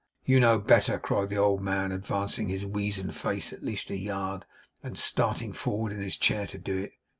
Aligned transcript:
'You 0.25 0.39
know 0.39 0.57
better,' 0.57 0.97
cried 0.97 1.29
the 1.29 1.37
old 1.37 1.61
man, 1.61 1.91
advancing 1.91 2.47
his 2.47 2.65
weazen 2.65 3.11
face 3.11 3.53
at 3.53 3.61
least 3.61 3.91
a 3.91 3.95
yard, 3.95 4.45
and 4.81 4.97
starting 4.97 5.53
forward 5.53 5.91
in 5.91 6.01
his 6.01 6.17
chair 6.17 6.47
to 6.47 6.57
do 6.57 6.75
it. 6.75 6.93